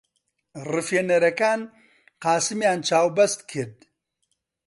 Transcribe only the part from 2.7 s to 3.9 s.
چاوبەست کرد.